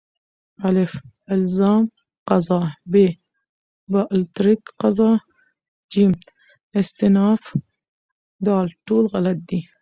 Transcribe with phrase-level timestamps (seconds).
[0.65, 0.93] الف:
[1.31, 1.89] الزام
[2.27, 2.61] قضا
[2.91, 2.95] ب:
[3.91, 5.11] باالترک قضا
[5.91, 5.93] ج:
[6.79, 7.41] استیناف
[8.45, 8.47] د:
[8.87, 9.61] ټول غلط دي